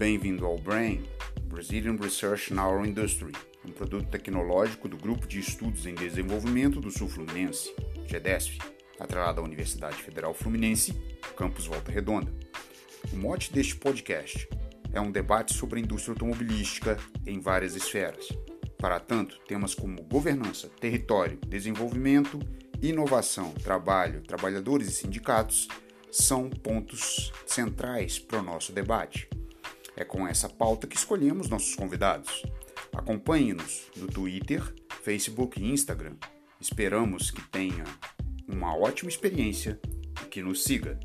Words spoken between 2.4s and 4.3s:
in Our Industry, um produto